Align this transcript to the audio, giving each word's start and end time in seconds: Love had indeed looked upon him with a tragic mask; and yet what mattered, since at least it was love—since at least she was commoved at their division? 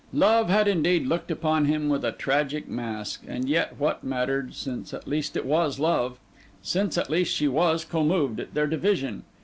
Love 0.13 0.49
had 0.49 0.67
indeed 0.67 1.05
looked 1.05 1.29
upon 1.29 1.65
him 1.65 1.87
with 1.87 2.03
a 2.03 2.11
tragic 2.11 2.67
mask; 2.67 3.21
and 3.27 3.47
yet 3.47 3.77
what 3.79 4.03
mattered, 4.03 4.55
since 4.55 4.95
at 4.95 5.07
least 5.07 5.37
it 5.37 5.45
was 5.45 5.77
love—since 5.77 6.97
at 6.97 7.11
least 7.11 7.31
she 7.35 7.47
was 7.47 7.85
commoved 7.85 8.39
at 8.39 8.55
their 8.55 8.65
division? 8.65 9.21